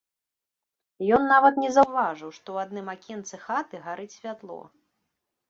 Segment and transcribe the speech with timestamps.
[1.17, 4.61] Ён нават не заўважыў, што ў адным акенцы хаты гарыць святло.